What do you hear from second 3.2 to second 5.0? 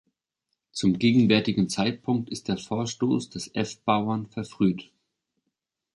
des f-Bauern verfrüht".